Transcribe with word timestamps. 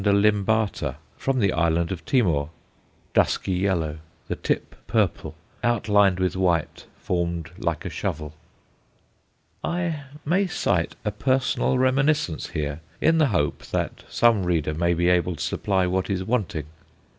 limbata_ 0.03 0.95
from 1.15 1.37
the 1.37 1.53
island 1.53 1.91
of 1.91 2.03
Timor 2.05 2.49
dusky 3.13 3.51
yellow, 3.53 3.99
the 4.29 4.35
tip 4.35 4.73
purple, 4.87 5.35
outlined 5.63 6.19
with 6.19 6.35
white, 6.35 6.87
formed 6.97 7.51
like 7.59 7.85
a 7.85 7.89
shovel. 7.91 8.33
I 9.63 10.05
may 10.25 10.47
cite 10.47 10.95
a 11.05 11.11
personal 11.11 11.77
reminiscence 11.77 12.47
here, 12.47 12.79
in 12.99 13.19
the 13.19 13.27
hope 13.27 13.61
that 13.67 14.03
some 14.09 14.43
reader 14.43 14.73
may 14.73 14.95
be 14.95 15.07
able 15.07 15.35
to 15.35 15.43
supply 15.43 15.85
what 15.85 16.09
is 16.09 16.23
wanting. 16.23 16.65